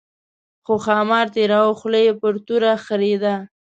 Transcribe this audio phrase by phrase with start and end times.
[0.65, 3.35] خو ښامار تېراوه خوله یې پر توره خرېده.